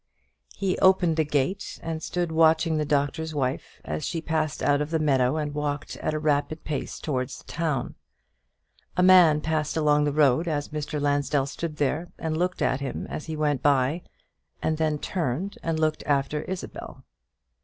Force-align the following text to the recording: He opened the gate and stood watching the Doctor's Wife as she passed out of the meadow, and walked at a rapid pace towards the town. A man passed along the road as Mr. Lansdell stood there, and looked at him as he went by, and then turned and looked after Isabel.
He 0.55 0.79
opened 0.79 1.15
the 1.15 1.23
gate 1.23 1.79
and 1.83 2.01
stood 2.01 2.31
watching 2.31 2.77
the 2.77 2.85
Doctor's 2.85 3.35
Wife 3.35 3.79
as 3.85 4.03
she 4.03 4.19
passed 4.19 4.63
out 4.63 4.81
of 4.81 4.89
the 4.89 4.97
meadow, 4.97 5.37
and 5.37 5.53
walked 5.53 5.95
at 5.97 6.15
a 6.15 6.17
rapid 6.17 6.63
pace 6.63 6.99
towards 6.99 7.37
the 7.37 7.43
town. 7.43 7.93
A 8.97 9.03
man 9.03 9.41
passed 9.41 9.77
along 9.77 10.05
the 10.05 10.11
road 10.11 10.47
as 10.47 10.69
Mr. 10.69 10.99
Lansdell 10.99 11.45
stood 11.45 11.75
there, 11.77 12.11
and 12.17 12.35
looked 12.35 12.63
at 12.63 12.79
him 12.79 13.05
as 13.11 13.27
he 13.27 13.35
went 13.35 13.61
by, 13.61 14.01
and 14.59 14.79
then 14.79 14.97
turned 14.97 15.59
and 15.61 15.79
looked 15.79 16.03
after 16.07 16.41
Isabel. 16.45 17.05